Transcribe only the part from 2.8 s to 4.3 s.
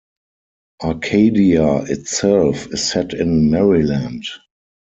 set in Maryland.